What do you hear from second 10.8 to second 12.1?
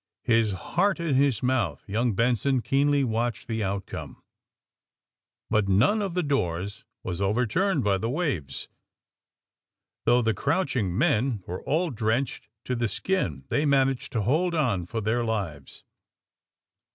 men were all